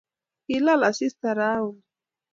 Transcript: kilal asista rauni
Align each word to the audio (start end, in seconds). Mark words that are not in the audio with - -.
kilal 0.45 0.81
asista 0.89 1.29
rauni 1.39 1.81